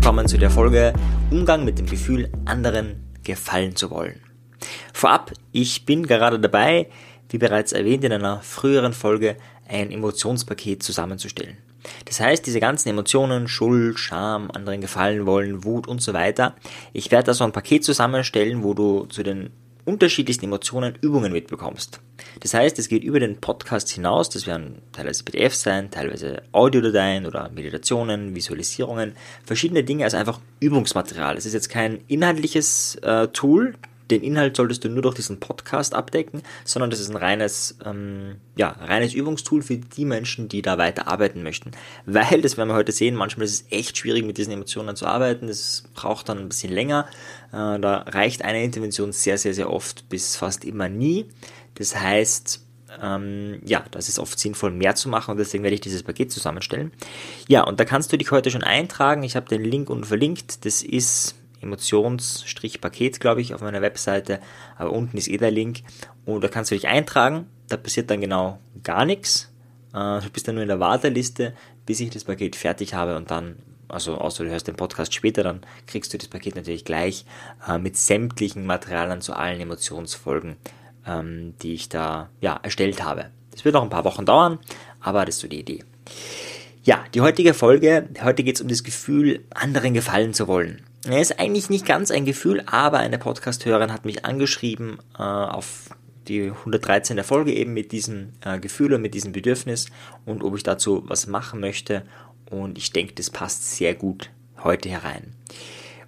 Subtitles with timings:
[0.00, 0.94] willkommen zu der Folge
[1.30, 4.18] Umgang mit dem Gefühl, anderen gefallen zu wollen.
[4.94, 6.88] Vorab, ich bin gerade dabei,
[7.28, 9.36] wie bereits erwähnt in einer früheren Folge,
[9.68, 11.58] ein Emotionspaket zusammenzustellen.
[12.06, 16.54] Das heißt, diese ganzen Emotionen, Schuld, Scham, anderen gefallen wollen, Wut und so weiter,
[16.94, 19.50] ich werde da so ein Paket zusammenstellen, wo du zu den
[19.84, 22.00] unterschiedlichsten Emotionen Übungen mitbekommst.
[22.40, 27.26] Das heißt, es geht über den Podcast hinaus, das werden teilweise PDFs sein, teilweise Audiodateien
[27.26, 31.36] oder Meditationen, Visualisierungen, verschiedene Dinge als einfach Übungsmaterial.
[31.36, 33.74] Es ist jetzt kein inhaltliches äh, Tool,
[34.10, 38.36] den Inhalt solltest du nur durch diesen Podcast abdecken, sondern das ist ein reines, ähm,
[38.56, 41.72] ja, reines Übungstool für die Menschen, die da weiter arbeiten möchten.
[42.06, 45.06] Weil, das werden wir heute sehen, manchmal ist es echt schwierig, mit diesen Emotionen zu
[45.06, 45.46] arbeiten.
[45.46, 47.06] Das braucht dann ein bisschen länger.
[47.52, 51.26] Äh, da reicht eine Intervention sehr, sehr, sehr oft bis fast immer nie.
[51.74, 52.60] Das heißt,
[53.00, 56.32] ähm, ja, das ist oft sinnvoll, mehr zu machen und deswegen werde ich dieses Paket
[56.32, 56.92] zusammenstellen.
[57.48, 59.22] Ja, und da kannst du dich heute schon eintragen.
[59.22, 60.64] Ich habe den Link unten verlinkt.
[60.64, 64.40] Das ist Emotions-Paket, glaube ich, auf meiner Webseite.
[64.76, 65.82] Aber unten ist eh der Link.
[66.24, 67.46] Und da kannst du dich eintragen.
[67.68, 69.50] Da passiert dann genau gar nichts.
[69.92, 71.54] Äh, du bist dann nur in der Warteliste,
[71.86, 73.56] bis ich das Paket fertig habe und dann,
[73.88, 77.24] also außer du hörst den Podcast später, dann kriegst du das Paket natürlich gleich
[77.66, 80.56] äh, mit sämtlichen Materialien zu allen Emotionsfolgen,
[81.06, 83.30] ähm, die ich da ja, erstellt habe.
[83.50, 84.58] Das wird noch ein paar Wochen dauern,
[85.00, 85.84] aber das ist so die Idee.
[86.82, 90.82] Ja, die heutige Folge, heute geht es um das Gefühl, anderen gefallen zu wollen.
[91.04, 95.90] Es ist eigentlich nicht ganz ein Gefühl, aber eine Podcast-Hörerin hat mich angeschrieben äh, auf
[96.28, 97.22] die 113.
[97.24, 99.86] Folge eben mit diesem äh, Gefühl und mit diesem Bedürfnis
[100.26, 102.04] und ob ich dazu was machen möchte.
[102.50, 104.30] Und ich denke, das passt sehr gut
[104.62, 105.34] heute herein.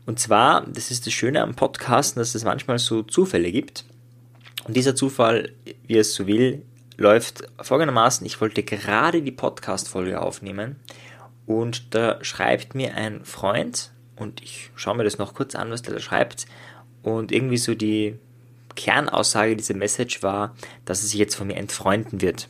[0.05, 3.87] Und zwar, das ist das Schöne am Podcasten, dass es manchmal so Zufälle gibt.
[4.67, 5.53] Und dieser Zufall,
[5.87, 6.63] wie es so will,
[6.99, 8.27] läuft folgendermaßen.
[8.27, 10.77] Ich wollte gerade die Podcast-Folge aufnehmen
[11.47, 13.91] und da schreibt mir ein Freund,
[14.23, 16.47] und ich schaue mir das noch kurz an, was der da schreibt.
[17.03, 18.19] Und irgendwie so die
[18.75, 22.49] Kernaussage dieser Message war, dass er sich jetzt von mir entfreunden wird.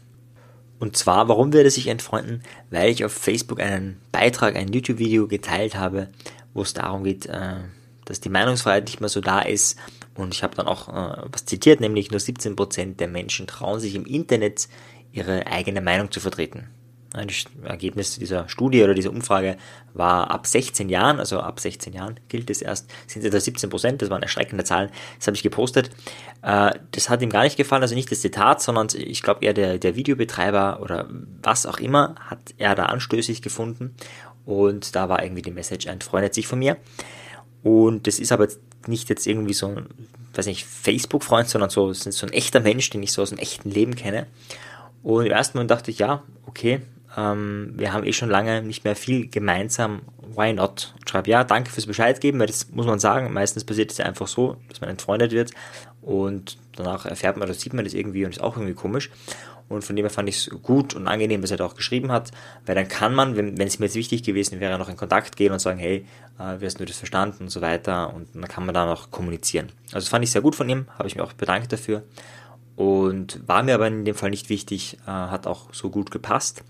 [0.78, 2.42] Und zwar, warum wird er sich entfreunden?
[2.70, 6.08] Weil ich auf Facebook einen Beitrag, ein YouTube-Video geteilt habe,
[6.54, 7.60] wo es darum geht, äh,
[8.04, 9.78] dass die Meinungsfreiheit nicht mehr so da ist.
[10.14, 13.94] Und ich habe dann auch äh, was zitiert, nämlich nur 17% der Menschen trauen sich
[13.94, 14.68] im Internet
[15.12, 16.68] ihre eigene Meinung zu vertreten.
[17.12, 19.58] Das Ergebnis dieser Studie oder dieser Umfrage
[19.92, 23.68] war ab 16 Jahren, also ab 16 Jahren gilt es erst, sind es etwa 17
[23.68, 25.90] Prozent, das waren erschreckende Zahlen, das habe ich gepostet.
[26.40, 29.52] Äh, das hat ihm gar nicht gefallen, also nicht das Zitat, sondern ich glaube eher
[29.52, 31.06] der, der Videobetreiber oder
[31.42, 33.94] was auch immer hat er da anstößig gefunden
[34.46, 36.76] und da war irgendwie die Message, entfreundet sich von mir.
[37.62, 38.48] Und das ist aber
[38.86, 39.86] nicht jetzt irgendwie so ein,
[40.34, 43.70] weiß nicht, Facebook-Freund, sondern so, so ein echter Mensch, den ich so aus dem echten
[43.70, 44.26] Leben kenne.
[45.02, 46.80] Und im ersten Moment dachte ich, ja, okay,
[47.16, 50.02] ähm, wir haben eh schon lange nicht mehr viel gemeinsam,
[50.34, 50.94] why not?
[50.98, 53.98] Und schreibe, ja, danke fürs Bescheid geben, weil das muss man sagen, meistens passiert es
[53.98, 55.50] ja einfach so, dass man entfreundet wird
[56.00, 59.10] und danach erfährt man oder sieht man das irgendwie und ist auch irgendwie komisch.
[59.68, 62.12] Und von dem her fand ich es gut und angenehm, was er da auch geschrieben
[62.12, 62.30] hat,
[62.66, 65.52] weil dann kann man, wenn, es mir jetzt wichtig gewesen wäre, noch in Kontakt gehen
[65.52, 66.04] und sagen, hey,
[66.38, 69.10] äh, wie hast du das verstanden und so weiter und dann kann man da noch
[69.10, 69.68] kommunizieren.
[69.86, 72.02] Also das fand ich sehr gut von ihm, habe ich mir auch bedankt dafür
[72.76, 76.64] und war mir aber in dem Fall nicht wichtig, äh, hat auch so gut gepasst.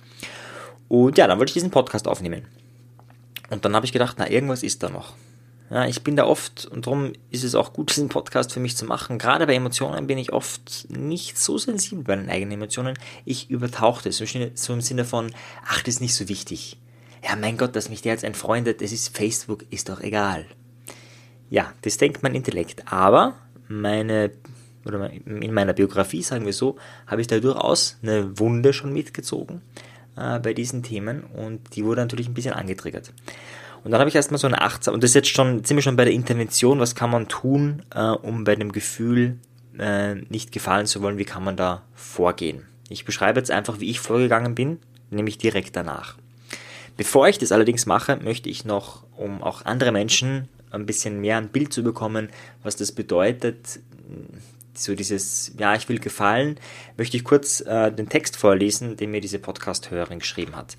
[0.93, 2.43] Und ja, dann wollte ich diesen Podcast aufnehmen.
[3.49, 5.15] Und dann habe ich gedacht, na, irgendwas ist da noch.
[5.71, 8.77] Ja, ich bin da oft, und darum ist es auch gut, diesen Podcast für mich
[8.77, 9.17] zu machen.
[9.17, 12.99] Gerade bei Emotionen bin ich oft nicht so sensibel bei den eigenen Emotionen.
[13.25, 15.33] Ich übertauche das, so im Sinne von,
[15.67, 16.77] ach, das ist nicht so wichtig.
[17.27, 20.45] Ja, mein Gott, dass mich der jetzt entfreundet, es ist Facebook, ist doch egal.
[21.49, 22.93] Ja, das denkt mein Intellekt.
[22.93, 23.37] Aber
[23.67, 24.31] meine
[24.85, 26.77] oder in meiner Biografie, sagen wir so,
[27.07, 29.63] habe ich da durchaus eine Wunde schon mitgezogen
[30.17, 33.13] äh, bei diesen Themen und die wurde natürlich ein bisschen angetriggert.
[33.85, 35.97] Und dann habe ich erstmal so eine achtsam, und das ist jetzt schon ziemlich schon
[35.97, 39.39] bei der Intervention, was kann man tun, äh, um bei dem Gefühl
[39.79, 42.63] äh, nicht gefallen zu wollen, wie kann man da vorgehen.
[42.89, 44.79] Ich beschreibe jetzt einfach, wie ich vorgegangen bin,
[45.11, 46.17] nämlich direkt danach.
[46.97, 51.39] Bevor ich das allerdings mache, möchte ich noch, um auch andere Menschen ein bisschen mehr
[51.39, 52.29] ein Bild zu bekommen,
[52.63, 53.81] was das bedeutet,
[54.75, 56.59] so dieses, ja, ich will gefallen,
[56.97, 60.77] möchte ich kurz äh, den Text vorlesen, den mir diese Podcast-Hörerin geschrieben hat.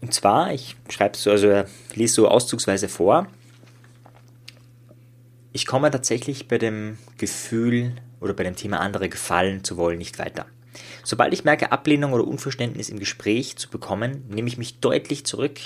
[0.00, 1.64] Und zwar, ich schreibe so, also
[1.94, 3.26] lese so auszugsweise vor.
[5.52, 10.18] Ich komme tatsächlich bei dem Gefühl oder bei dem Thema andere gefallen zu wollen nicht
[10.18, 10.46] weiter.
[11.02, 15.58] Sobald ich merke, Ablehnung oder Unverständnis im Gespräch zu bekommen, nehme ich mich deutlich zurück,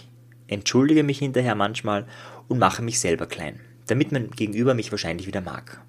[0.47, 2.07] entschuldige mich hinterher manchmal
[2.49, 5.83] und mache mich selber klein, damit mein Gegenüber mich wahrscheinlich wieder mag.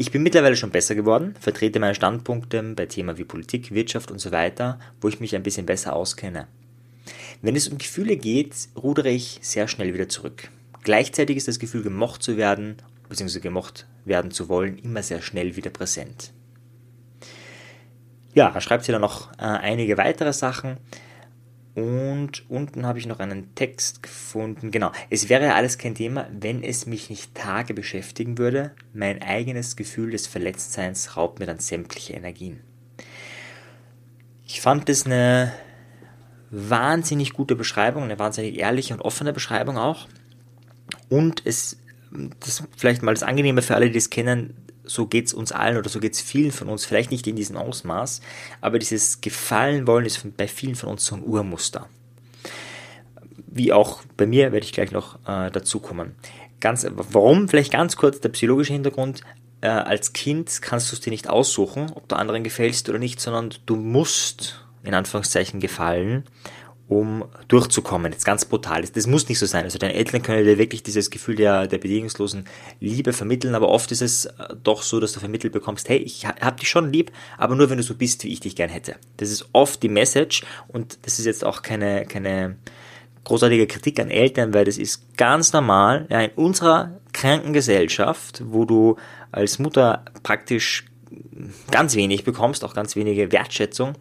[0.00, 4.18] Ich bin mittlerweile schon besser geworden, vertrete meine Standpunkte bei Themen wie Politik, Wirtschaft und
[4.18, 6.46] so weiter, wo ich mich ein bisschen besser auskenne.
[7.42, 10.48] Wenn es um Gefühle geht, rudere ich sehr schnell wieder zurück.
[10.84, 12.76] Gleichzeitig ist das Gefühl, gemocht zu werden,
[13.10, 13.40] bzw.
[13.40, 16.32] gemocht werden zu wollen, immer sehr schnell wieder präsent.
[18.32, 20.78] Ja, er schreibt hier dann noch äh, einige weitere Sachen.
[21.74, 24.70] Und unten habe ich noch einen Text gefunden.
[24.70, 28.72] Genau, es wäre ja alles kein Thema, wenn es mich nicht Tage beschäftigen würde.
[28.92, 32.60] Mein eigenes Gefühl des Verletztseins raubt mir dann sämtliche Energien.
[34.46, 35.52] Ich fand das eine
[36.50, 40.08] wahnsinnig gute Beschreibung, eine wahnsinnig ehrliche und offene Beschreibung auch.
[41.08, 41.78] Und es,
[42.40, 44.54] das vielleicht mal das Angenehme für alle, die es kennen,
[44.90, 47.36] so geht es uns allen oder so geht es vielen von uns, vielleicht nicht in
[47.36, 48.20] diesem Ausmaß,
[48.60, 51.88] aber dieses Gefallen wollen ist bei vielen von uns so ein Urmuster.
[53.46, 56.16] Wie auch bei mir werde ich gleich noch äh, dazu kommen.
[56.58, 57.48] Ganz, warum?
[57.48, 59.22] Vielleicht ganz kurz der psychologische Hintergrund.
[59.60, 63.20] Äh, als Kind kannst du es dir nicht aussuchen, ob du anderen gefällst oder nicht,
[63.20, 66.24] sondern du musst in Anführungszeichen gefallen
[66.90, 68.10] um durchzukommen.
[68.10, 68.82] Jetzt ganz brutal.
[68.82, 69.62] Das muss nicht so sein.
[69.62, 72.46] Also deine Eltern können dir wirklich dieses Gefühl der, der bedingungslosen
[72.80, 74.32] Liebe vermitteln, aber oft ist es äh,
[74.64, 77.76] doch so, dass du vermittelt bekommst, hey, ich hab dich schon lieb, aber nur wenn
[77.76, 78.96] du so bist, wie ich dich gern hätte.
[79.18, 82.56] Das ist oft die Message und das ist jetzt auch keine, keine
[83.22, 88.64] großartige Kritik an Eltern, weil das ist ganz normal ja, in unserer kranken Gesellschaft, wo
[88.64, 88.96] du
[89.30, 90.86] als Mutter praktisch
[91.70, 93.94] ganz wenig bekommst, auch ganz wenige Wertschätzung,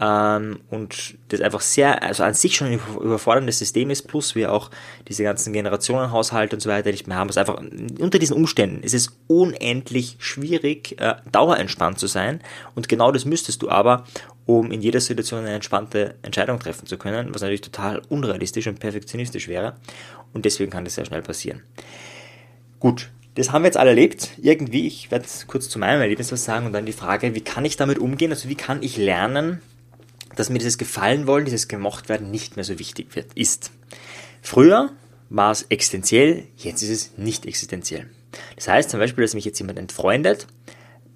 [0.00, 4.52] ähm, und das einfach sehr, also an sich schon ein überforderndes System ist, plus wir
[4.52, 4.70] auch
[5.08, 7.28] diese ganzen Generationenhaushalte und so weiter nicht mehr haben.
[7.28, 12.40] Es einfach unter diesen Umständen ist es unendlich schwierig, äh, dauerentspannt zu sein
[12.74, 14.04] und genau das müsstest du aber,
[14.46, 18.80] um in jeder Situation eine entspannte Entscheidung treffen zu können, was natürlich total unrealistisch und
[18.80, 19.76] perfektionistisch wäre
[20.32, 21.62] und deswegen kann das sehr schnell passieren.
[22.80, 24.30] Gut, das haben wir jetzt alle erlebt.
[24.40, 27.64] Irgendwie, ich werde kurz zu meinem Erlebnis was sagen und dann die Frage, wie kann
[27.64, 28.30] ich damit umgehen?
[28.30, 29.60] Also wie kann ich lernen,
[30.36, 33.70] dass mir dieses Gefallen wollen, dieses gemocht werden nicht mehr so wichtig wird, ist.
[34.42, 34.92] Früher
[35.30, 38.08] war es existenziell, jetzt ist es nicht existenziell.
[38.56, 40.46] Das heißt zum Beispiel, dass mich jetzt jemand entfreundet,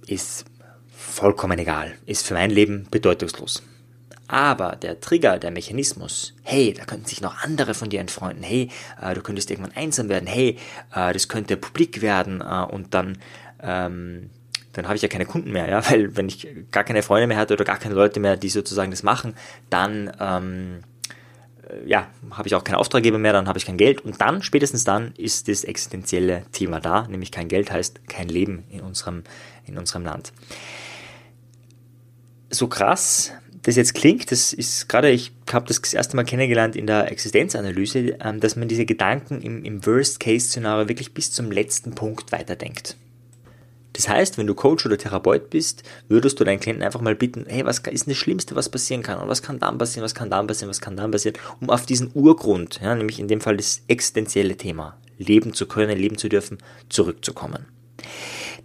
[0.06, 0.44] ist
[0.88, 3.62] vollkommen egal, ist für mein Leben bedeutungslos.
[4.28, 8.70] Aber der Trigger, der Mechanismus, hey, da könnten sich noch andere von dir entfreunden, hey,
[9.00, 10.58] äh, du könntest irgendwann einsam werden, hey,
[10.94, 13.18] äh, das könnte publik werden äh, und dann
[13.62, 14.30] ähm,
[14.78, 17.36] dann habe ich ja keine Kunden mehr, ja, weil wenn ich gar keine Freunde mehr
[17.36, 19.34] hatte oder gar keine Leute mehr, die sozusagen das machen,
[19.70, 20.80] dann ähm,
[21.68, 24.42] äh, ja, habe ich auch keine Auftraggeber mehr, dann habe ich kein Geld und dann,
[24.42, 29.24] spätestens dann, ist das existenzielle Thema da, nämlich kein Geld heißt kein Leben in unserem,
[29.66, 30.32] in unserem Land.
[32.50, 33.32] So krass
[33.62, 37.10] das jetzt klingt, das ist gerade, ich habe das, das erste Mal kennengelernt in der
[37.10, 42.96] Existenzanalyse, ähm, dass man diese Gedanken im, im Worst-Case-Szenario wirklich bis zum letzten Punkt weiterdenkt.
[43.98, 47.46] Das heißt, wenn du Coach oder Therapeut bist, würdest du deinen Klienten einfach mal bitten,
[47.48, 49.18] hey, was ist das Schlimmste, was passieren kann?
[49.18, 51.84] Und was kann dann passieren, was kann dann passieren, was kann dann passieren, um auf
[51.84, 56.28] diesen Urgrund, ja, nämlich in dem Fall das existenzielle Thema, leben zu können, leben zu
[56.28, 56.58] dürfen,
[56.88, 57.66] zurückzukommen.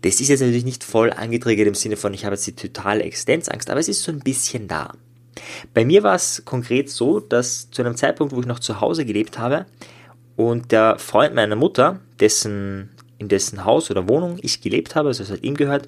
[0.03, 3.01] Das ist jetzt natürlich nicht voll angetriggert im Sinne von, ich habe jetzt die totale
[3.01, 4.93] Existenzangst, aber es ist so ein bisschen da.
[5.73, 9.03] Bei mir war es konkret so, dass zu einem Zeitpunkt, wo ich noch zu Hause
[9.03, 9.65] gelebt habe
[10.35, 15.23] und der Freund meiner Mutter, dessen in dessen Haus oder Wohnung ich gelebt habe, also
[15.23, 15.87] es hat ihm gehört,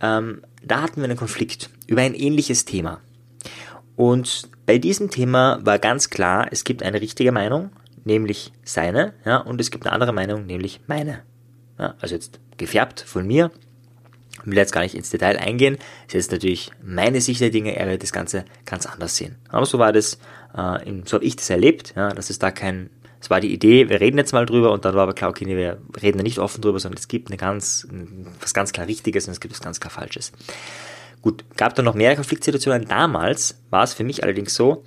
[0.00, 3.00] ähm, da hatten wir einen Konflikt über ein ähnliches Thema.
[3.96, 7.70] Und bei diesem Thema war ganz klar, es gibt eine richtige Meinung,
[8.04, 11.22] nämlich seine, ja, und es gibt eine andere Meinung, nämlich meine.
[11.78, 13.50] Ja, also jetzt gefärbt von mir.
[14.40, 15.78] Ich will jetzt gar nicht ins Detail eingehen.
[16.06, 17.76] Das ist jetzt natürlich meine Sicht der Dinge.
[17.76, 19.36] Er wird das Ganze ganz anders sehen.
[19.48, 20.14] Aber so war das,
[20.54, 23.88] äh, so habe ich das erlebt, ja, dass es da kein es war die Idee,
[23.88, 26.22] wir reden jetzt mal drüber und dann war aber klar, okay, nee, wir reden da
[26.22, 27.86] nicht offen drüber, sondern es gibt eine ganz,
[28.40, 30.32] was ganz klar Richtiges und es gibt was ganz klar Falsches.
[31.20, 32.86] Gut, gab da noch mehr Konfliktsituationen.
[32.86, 34.84] Damals war es für mich allerdings so,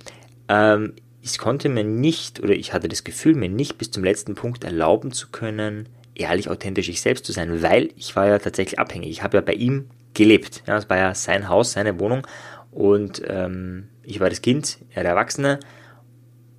[0.48, 4.34] ähm, ich konnte mir nicht, oder ich hatte das Gefühl, mir nicht bis zum letzten
[4.34, 8.78] Punkt erlauben zu können, ehrlich authentisch ich selbst zu sein, weil ich war ja tatsächlich
[8.78, 9.10] abhängig.
[9.10, 10.62] Ich habe ja bei ihm gelebt.
[10.66, 12.26] Ja, es war ja sein Haus, seine Wohnung
[12.70, 15.60] und ähm, ich war das Kind, er der Erwachsene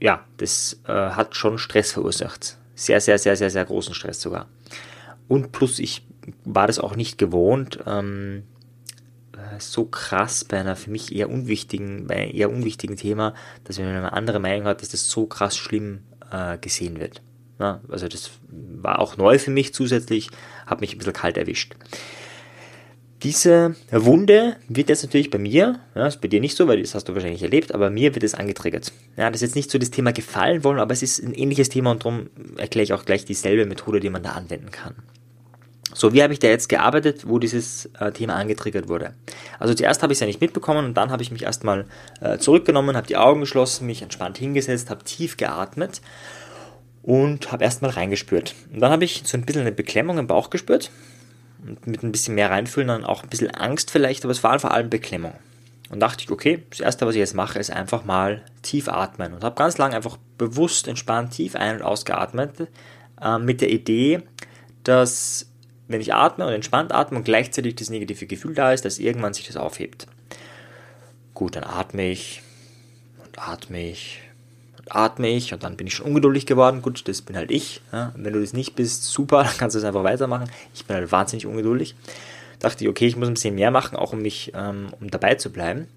[0.04, 2.58] ja, das äh, hat schon Stress verursacht.
[2.76, 4.50] Sehr, sehr, sehr, sehr, sehr großen Stress sogar.
[5.30, 6.06] Und plus, ich
[6.44, 8.44] war das auch nicht gewohnt, ähm,
[9.32, 13.34] äh, so krass bei einer für mich eher unwichtigen, bei eher unwichtigen Thema,
[13.64, 17.22] dass wenn man eine andere Meinung hat, dass das so krass schlimm äh, gesehen wird.
[17.58, 20.30] Ja, also das war auch neu für mich zusätzlich,
[20.66, 21.76] hat mich ein bisschen kalt erwischt.
[23.24, 26.94] Diese Wunde wird jetzt natürlich bei mir, ja, ist bei dir nicht so, weil das
[26.94, 28.92] hast du wahrscheinlich erlebt, aber mir wird es angetriggert.
[29.16, 31.70] Ja, das ist jetzt nicht so das Thema gefallen wollen, aber es ist ein ähnliches
[31.70, 34.96] Thema und darum erkläre ich auch gleich dieselbe Methode, die man da anwenden kann.
[35.94, 39.14] So, wie habe ich da jetzt gearbeitet, wo dieses äh, Thema angetriggert wurde?
[39.58, 41.86] Also zuerst habe ich es ja nicht mitbekommen und dann habe ich mich erstmal
[42.20, 46.02] äh, zurückgenommen, habe die Augen geschlossen, mich entspannt hingesetzt, habe tief geatmet
[47.04, 48.56] und habe erstmal reingespürt.
[48.74, 50.90] Und dann habe ich so ein bisschen eine Beklemmung im Bauch gespürt
[51.66, 54.60] und mit ein bisschen mehr reinfühlen dann auch ein bisschen Angst vielleicht, aber es war
[54.60, 55.34] vor allem Beklemmung.
[55.90, 59.34] Und dachte ich, okay, das erste, was ich jetzt mache, ist einfach mal tief atmen
[59.34, 62.68] und habe ganz lange einfach bewusst entspannt tief ein- und ausgeatmet
[63.22, 64.24] äh, mit der Idee,
[64.84, 65.48] dass
[65.88, 69.34] wenn ich atme und entspannt atme und gleichzeitig das negative Gefühl da ist, dass irgendwann
[69.34, 70.08] sich das aufhebt.
[71.34, 72.42] Gut, dann atme ich
[73.24, 74.22] und atme ich
[74.90, 76.82] atme ich und dann bin ich schon ungeduldig geworden.
[76.82, 77.82] Gut, das bin halt ich.
[77.92, 78.14] Ja.
[78.16, 80.50] Wenn du das nicht bist, super, dann kannst du es einfach weitermachen.
[80.74, 81.96] Ich bin halt wahnsinnig ungeduldig.
[82.60, 85.36] Dachte ich, okay, ich muss ein bisschen mehr machen, auch um mich, ähm, um dabei
[85.36, 85.88] zu bleiben.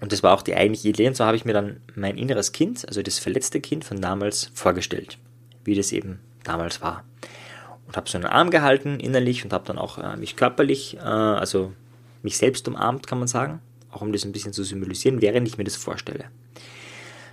[0.00, 1.08] Und das war auch die eigentliche Idee.
[1.08, 4.50] Und so habe ich mir dann mein inneres Kind, also das verletzte Kind von damals,
[4.54, 5.18] vorgestellt,
[5.64, 7.04] wie das eben damals war
[7.92, 11.00] und habe so einen Arm gehalten innerlich und habe dann auch äh, mich körperlich, äh,
[11.00, 11.72] also
[12.22, 15.58] mich selbst umarmt, kann man sagen, auch um das ein bisschen zu symbolisieren, während ich
[15.58, 16.24] mir das vorstelle.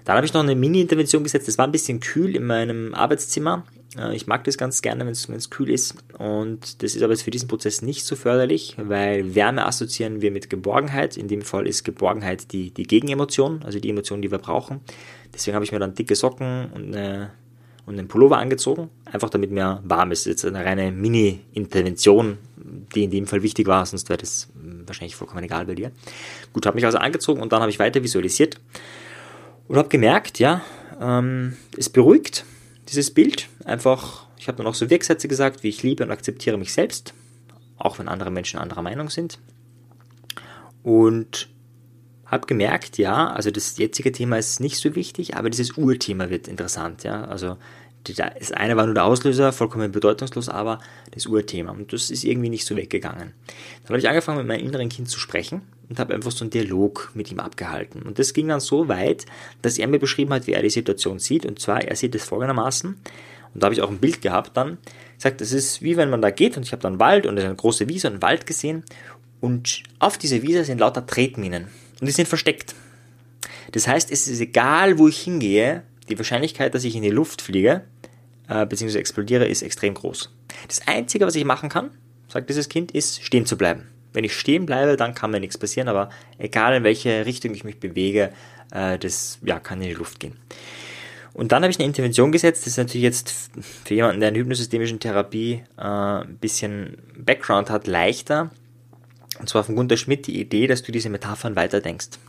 [0.09, 1.47] Dann habe ich noch eine Mini-Intervention gesetzt.
[1.47, 3.63] Das war ein bisschen kühl in meinem Arbeitszimmer.
[3.95, 5.93] Äh, ich mag das ganz gerne, wenn es kühl ist.
[6.17, 10.31] Und das ist aber jetzt für diesen Prozess nicht so förderlich, weil Wärme assoziieren wir
[10.31, 11.15] mit Geborgenheit.
[11.15, 14.79] In dem Fall ist Geborgenheit die, die Gegenemotion, also die Emotion, die wir brauchen.
[15.31, 17.29] Deswegen habe ich mir dann dicke Socken und eine
[17.85, 20.25] und einen Pullover angezogen, einfach damit mir warm ist.
[20.25, 22.39] Jetzt eine reine Mini-Intervention,
[22.95, 25.91] die in dem Fall wichtig war, sonst wäre das hm, wahrscheinlich vollkommen egal bei dir.
[26.51, 28.59] Gut, habe mich also angezogen und dann habe ich weiter visualisiert
[29.69, 30.61] und habe gemerkt, ja,
[30.99, 32.43] ähm, es beruhigt,
[32.89, 33.47] dieses Bild.
[33.63, 37.13] Einfach, ich habe dann auch so Wirksätze gesagt, wie ich liebe und akzeptiere mich selbst,
[37.77, 39.39] auch wenn andere Menschen anderer Meinung sind.
[40.83, 41.49] Und
[42.25, 46.47] habe gemerkt, ja, also das jetzige Thema ist nicht so wichtig, aber dieses Urthema wird
[46.47, 47.25] interessant, ja.
[47.25, 47.57] Also
[48.05, 50.79] das eine war nur der Auslöser, vollkommen bedeutungslos, aber
[51.11, 51.71] das Urthema.
[51.71, 53.33] Und das ist irgendwie nicht so weggegangen.
[53.83, 56.51] Dann habe ich angefangen, mit meinem inneren Kind zu sprechen und habe einfach so einen
[56.51, 58.03] Dialog mit ihm abgehalten.
[58.03, 59.25] Und das ging dann so weit,
[59.62, 61.46] dass er mir beschrieben hat, wie er die Situation sieht.
[61.46, 62.89] Und zwar, er sieht es folgendermaßen.
[63.53, 64.77] Und da habe ich auch ein Bild gehabt dann.
[65.17, 67.53] Sagt, es ist wie wenn man da geht und ich habe dann Wald und eine
[67.53, 68.84] große Wiese und einen Wald gesehen.
[69.41, 71.67] Und auf dieser Wiese sind lauter Tretminen.
[72.00, 72.75] Und die sind versteckt.
[73.72, 77.41] Das heißt, es ist egal, wo ich hingehe, die Wahrscheinlichkeit, dass ich in die Luft
[77.41, 77.84] fliege,
[78.48, 78.98] äh, bzw.
[78.98, 80.31] explodiere, ist extrem groß.
[80.67, 81.91] Das Einzige, was ich machen kann,
[82.27, 83.88] sagt dieses Kind, ist stehen zu bleiben.
[84.19, 87.63] Wenn ich stehen bleibe, dann kann mir nichts passieren, aber egal in welche Richtung ich
[87.63, 88.33] mich bewege,
[88.69, 90.35] äh, das ja, kann in die Luft gehen.
[91.31, 93.33] Und dann habe ich eine Intervention gesetzt, das ist natürlich jetzt
[93.85, 98.51] für jemanden, der in hypnosystemischen Therapie äh, ein bisschen Background hat, leichter,
[99.39, 102.19] und zwar von Gunter Schmidt die Idee, dass du diese Metaphern weiterdenkst.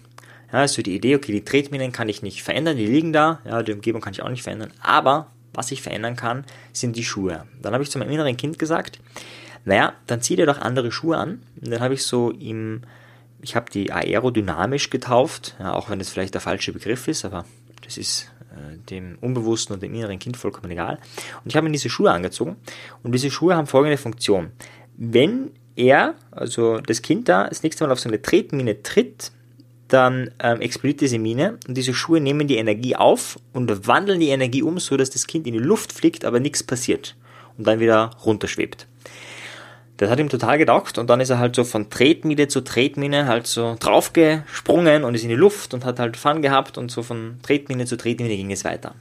[0.53, 3.65] Ja, also die Idee, okay, die Tretminen kann ich nicht verändern, die liegen da, ja,
[3.65, 7.47] die Umgebung kann ich auch nicht verändern, aber was ich verändern kann, sind die Schuhe.
[7.61, 9.01] Dann habe ich zu meinem inneren Kind gesagt,
[9.65, 11.43] naja, dann zieh dir doch andere Schuhe an.
[11.61, 12.83] Und dann habe ich so ihm,
[13.43, 17.45] ich habe die aerodynamisch getauft, ja, auch wenn das vielleicht der falsche Begriff ist, aber
[17.85, 20.99] das ist äh, dem Unbewussten und dem inneren Kind vollkommen egal.
[21.45, 22.57] Und ich habe ihm diese Schuhe angezogen
[23.03, 24.51] und diese Schuhe haben folgende Funktion.
[24.97, 29.33] Wenn er, also das Kind da, das nächste Mal auf so eine Tretmine tritt,
[29.89, 34.29] dann ähm, explodiert diese Mine und diese Schuhe nehmen die Energie auf und wandeln die
[34.29, 37.17] Energie um, so dass das Kind in die Luft fliegt, aber nichts passiert
[37.59, 38.87] und dann wieder runterschwebt.
[40.01, 43.27] Das hat ihm total gedaucht und dann ist er halt so von Tretmine zu Tretmine
[43.27, 47.03] halt so draufgesprungen und ist in die Luft und hat halt Fun gehabt und so
[47.03, 48.95] von Tretmine zu Tretmine ging es weiter.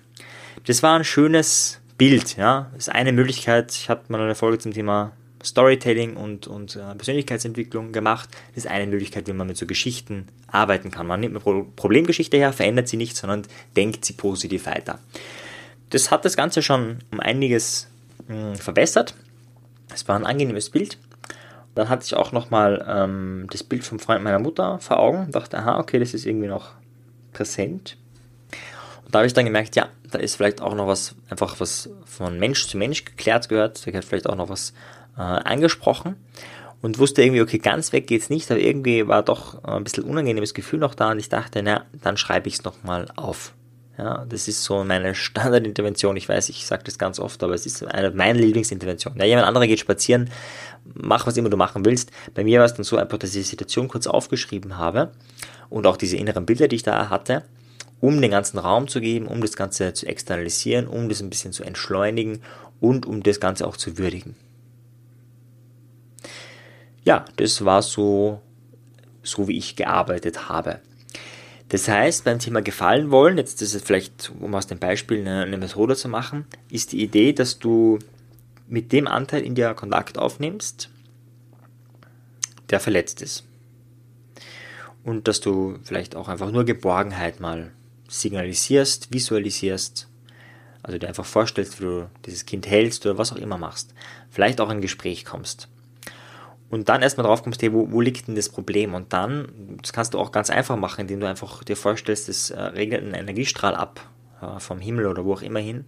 [0.65, 2.69] Das war ein schönes Bild, ja.
[2.73, 3.71] Das ist eine Möglichkeit.
[3.71, 8.27] Ich habe mal eine Folge zum Thema Storytelling und, und äh, Persönlichkeitsentwicklung gemacht.
[8.53, 11.07] Das ist eine Möglichkeit, wie man mit so Geschichten arbeiten kann.
[11.07, 13.43] Man nimmt eine Pro Problemgeschichte her, verändert sie nicht, sondern
[13.77, 14.99] denkt sie positiv weiter.
[15.91, 17.87] Das hat das Ganze schon um einiges
[18.27, 19.15] mh, verbessert.
[19.93, 20.97] Es war ein angenehmes Bild.
[21.75, 25.35] Dann hatte ich auch nochmal ähm, das Bild vom Freund meiner Mutter vor Augen und
[25.35, 26.71] dachte, aha, okay, das ist irgendwie noch
[27.31, 27.97] präsent.
[29.05, 31.89] Und da habe ich dann gemerkt, ja, da ist vielleicht auch noch was, einfach was
[32.05, 33.85] von Mensch zu Mensch geklärt gehört.
[33.85, 34.73] Da gehört vielleicht auch noch was
[35.17, 36.15] äh, angesprochen
[36.81, 40.53] und wusste irgendwie, okay, ganz weg geht's nicht, aber irgendwie war doch ein bisschen unangenehmes
[40.53, 43.53] Gefühl noch da und ich dachte, na, dann schreibe ich es nochmal auf.
[43.99, 46.15] Ja, das ist so meine Standardintervention.
[46.17, 49.19] Ich weiß, ich sage das ganz oft, aber es ist eine meiner Lieblingsinterventionen.
[49.19, 50.29] Ja, jemand anderer geht spazieren,
[50.85, 52.11] mach was immer du machen willst.
[52.33, 55.11] Bei mir war es dann so einfach, dass ich die Situation kurz aufgeschrieben habe
[55.69, 57.43] und auch diese inneren Bilder, die ich da hatte,
[57.99, 61.51] um den ganzen Raum zu geben, um das Ganze zu externalisieren, um das ein bisschen
[61.51, 62.41] zu entschleunigen
[62.79, 64.35] und um das Ganze auch zu würdigen
[67.09, 68.39] ja, das war so,
[69.23, 70.79] so wie ich gearbeitet habe.
[71.69, 75.57] Das heißt, beim Thema gefallen wollen, jetzt ist es vielleicht, um aus dem Beispiel eine,
[75.57, 77.99] Methode zu machen, ist die Idee, dass du
[78.67, 80.89] mit dem Anteil in dir Kontakt aufnimmst,
[82.71, 83.45] der verletzt ist.
[85.03, 87.71] Und dass du vielleicht auch einfach nur Geborgenheit mal
[88.07, 90.07] signalisierst, visualisierst,
[90.81, 93.93] also dir einfach vorstellst, wie du dieses Kind hältst oder was auch immer machst.
[94.31, 95.67] Vielleicht auch in ein Gespräch kommst.
[96.69, 98.93] Und dann erstmal drauf kommst, hey, wo, wo liegt denn das Problem?
[98.93, 102.51] Und dann, das kannst du auch ganz einfach machen, indem du einfach dir vorstellst, es
[102.51, 104.01] äh, regnet einen Energiestrahl ab
[104.41, 105.85] äh, vom Himmel oder wo auch immer hin.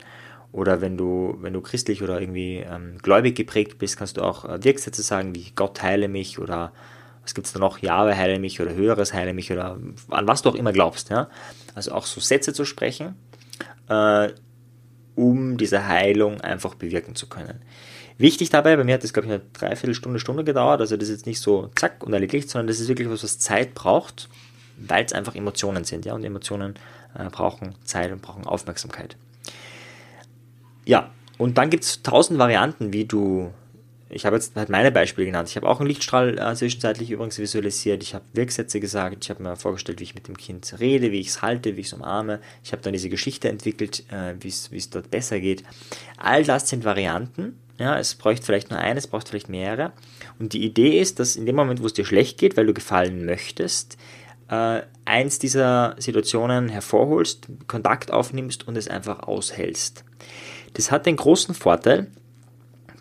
[0.52, 4.46] Oder wenn du, wenn du christlich oder irgendwie ähm, gläubig geprägt bist, kannst du auch
[4.46, 6.74] äh, Wirksätze sagen wie Gott heile mich oder
[7.22, 7.78] was gibt es da noch?
[7.80, 9.78] Jahwe heile mich oder Höheres heile mich oder
[10.10, 11.10] an was du auch immer glaubst.
[11.10, 11.30] Ja?
[11.76, 13.16] Also auch so Sätze zu sprechen,
[13.88, 14.30] äh,
[15.16, 17.62] um diese Heilung einfach bewirken zu können.
[18.18, 20.82] Wichtig dabei, bei mir hat das, glaube ich, eine Dreiviertelstunde, Stunde gedauert.
[20.82, 23.40] Also das ist jetzt nicht so zack und erledigt, sondern das ist wirklich was, was
[23.40, 24.30] Zeit braucht,
[24.78, 26.06] weil es einfach Emotionen sind.
[26.06, 26.14] Ja?
[26.14, 26.76] Und Emotionen
[27.18, 29.16] äh, brauchen Zeit und brauchen Aufmerksamkeit.
[30.86, 33.52] Ja, und dann gibt es tausend Varianten, wie du
[34.14, 35.50] ich habe jetzt halt meine Beispiele genannt.
[35.50, 38.04] Ich habe auch einen Lichtstrahl äh, zwischenzeitlich übrigens visualisiert.
[38.04, 39.24] Ich habe Wirksätze gesagt.
[39.24, 41.82] Ich habe mir vorgestellt, wie ich mit dem Kind rede, wie ich es halte, wie
[41.82, 42.42] ich es umarme.
[42.64, 45.64] Ich habe dann diese Geschichte entwickelt, äh, wie es dort besser geht.
[46.18, 47.58] All das sind Varianten.
[47.78, 49.92] Ja, es bräuchte vielleicht nur eine, es braucht vielleicht mehrere.
[50.40, 52.74] Und die Idee ist, dass in dem Moment, wo es dir schlecht geht, weil du
[52.74, 53.98] gefallen möchtest,
[54.50, 60.04] äh, eins dieser Situationen hervorholst, Kontakt aufnimmst und es einfach aushältst.
[60.74, 62.08] Das hat den großen Vorteil,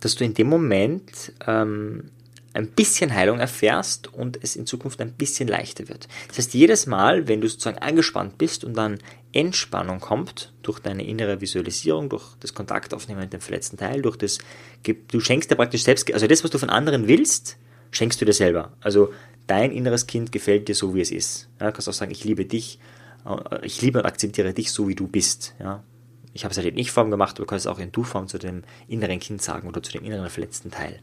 [0.00, 2.10] dass du in dem Moment ähm,
[2.52, 6.08] ein bisschen Heilung erfährst und es in Zukunft ein bisschen leichter wird.
[6.28, 8.98] Das heißt, jedes Mal, wenn du sozusagen angespannt bist und dann
[9.32, 14.38] Entspannung kommt, durch deine innere Visualisierung, durch das Kontaktaufnehmen mit dem verletzten Teil, durch das,
[14.82, 17.56] du schenkst dir praktisch selbst, also das, was du von anderen willst,
[17.92, 18.72] schenkst du dir selber.
[18.80, 19.12] Also
[19.46, 21.48] dein inneres Kind gefällt dir so, wie es ist.
[21.60, 22.80] Ja, du kannst auch sagen, ich liebe dich,
[23.24, 25.54] äh, ich liebe und akzeptiere dich so, wie du bist.
[25.60, 25.84] Ja,
[26.32, 28.38] ich habe es halt in Ich-Form gemacht, aber du kannst es auch in Du-Form zu
[28.38, 31.00] dem inneren Kind sagen oder zu dem inneren verletzten Teil.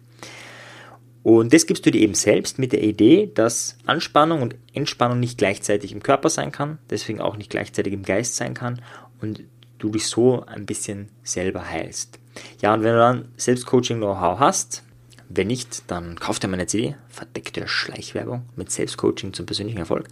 [1.27, 5.37] Und das gibst du dir eben selbst mit der Idee, dass Anspannung und Entspannung nicht
[5.37, 8.81] gleichzeitig im Körper sein kann, deswegen auch nicht gleichzeitig im Geist sein kann
[9.19, 9.43] und
[9.77, 12.17] du dich so ein bisschen selber heilst.
[12.61, 14.83] Ja, und wenn du dann Selbstcoaching-Know-how hast,
[15.27, 20.07] wenn nicht, dann kauf dir meine CD, verdeckte Schleichwerbung mit Selbstcoaching zum persönlichen Erfolg.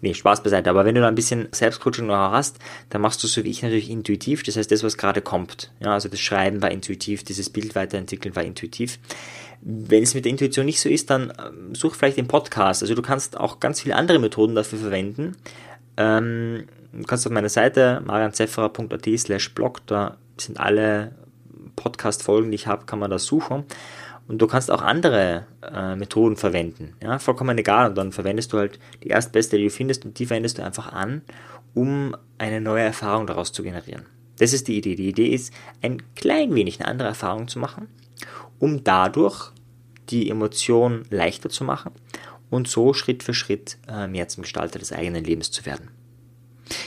[0.00, 0.70] Nee, Spaß beiseite.
[0.70, 2.58] Aber wenn du da ein bisschen Selbstcoaching noch hast,
[2.90, 4.42] dann machst du so wie ich natürlich intuitiv.
[4.44, 5.72] Das heißt, das, was gerade kommt.
[5.80, 8.98] Ja, also das Schreiben war intuitiv, dieses Bild weiterentwickeln war intuitiv.
[9.60, 12.82] Wenn es mit der Intuition nicht so ist, dann ähm, such vielleicht den Podcast.
[12.82, 15.36] Also du kannst auch ganz viele andere Methoden dafür verwenden.
[15.96, 21.12] Ähm, du kannst auf meiner Seite marianzefferer.at slash blog, da sind alle
[21.74, 23.64] Podcast-Folgen, die ich habe, kann man da suchen.
[24.28, 26.94] Und du kannst auch andere äh, Methoden verwenden.
[27.02, 27.88] Ja, vollkommen egal.
[27.88, 30.92] Und dann verwendest du halt die erstbeste, die du findest, und die verwendest du einfach
[30.92, 31.22] an,
[31.74, 34.04] um eine neue Erfahrung daraus zu generieren.
[34.38, 34.94] Das ist die Idee.
[34.94, 37.88] Die Idee ist, ein klein wenig eine andere Erfahrung zu machen,
[38.58, 39.50] um dadurch
[40.10, 41.92] die Emotion leichter zu machen
[42.50, 45.90] und so Schritt für Schritt äh, mehr zum Gestalter des eigenen Lebens zu werden.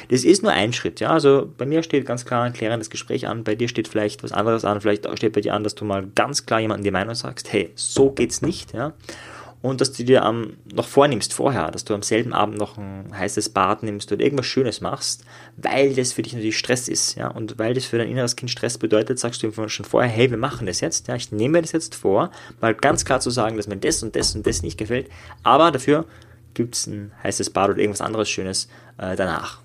[0.10, 1.10] Das ist nur ein Schritt, ja.
[1.10, 4.32] Also bei mir steht ganz klar ein klärendes Gespräch an, bei dir steht vielleicht was
[4.32, 7.16] anderes an, vielleicht steht bei dir an, dass du mal ganz klar jemandem die Meinung
[7.16, 8.94] sagst, hey, so geht's nicht, ja.
[9.62, 13.16] Und dass du dir ähm, noch vornimmst vorher, dass du am selben Abend noch ein
[13.16, 15.24] heißes Bad nimmst oder irgendwas Schönes machst,
[15.56, 17.28] weil das für dich natürlich Stress ist, ja.
[17.28, 20.32] Und weil das für dein inneres Kind Stress bedeutet, sagst du ihm schon vorher, hey,
[20.32, 21.16] wir machen das jetzt, ja.
[21.16, 24.16] Ich nehme mir das jetzt vor, mal ganz klar zu sagen, dass mir das und
[24.16, 25.10] das und das nicht gefällt,
[25.44, 26.06] aber dafür
[26.54, 28.68] gibt es ein heißes Bad oder irgendwas anderes Schönes
[28.98, 29.62] äh, danach.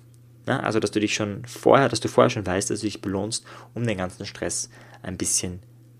[0.47, 3.01] Ja, also, dass du dich schon vorher, dass du vorher schon weißt, dass du dich
[3.01, 4.69] belohnst, um den ganzen Stress
[5.03, 5.59] ein bisschen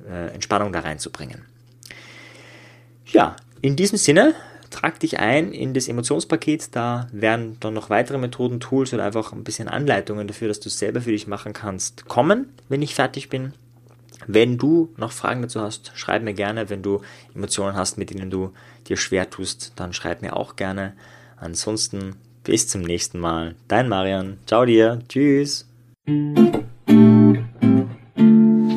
[0.10, 1.44] äh, Entspannung da reinzubringen.
[3.06, 4.34] Ja, in diesem Sinne,
[4.70, 6.76] trag dich ein in das Emotionspaket.
[6.76, 10.70] Da werden dann noch weitere Methoden, Tools oder einfach ein bisschen Anleitungen dafür, dass du
[10.70, 13.54] es selber für dich machen kannst, kommen, wenn ich fertig bin.
[14.28, 16.70] Wenn du noch Fragen dazu hast, schreib mir gerne.
[16.70, 17.02] Wenn du
[17.36, 18.54] Emotionen hast, mit denen du
[18.88, 20.94] dir schwer tust, dann schreib mir auch gerne.
[21.38, 22.16] Ansonsten
[22.48, 23.56] bis zum nächsten Mal.
[23.68, 24.40] Dein Marian.
[24.46, 25.00] Ciao dir.
[25.08, 25.68] Tschüss.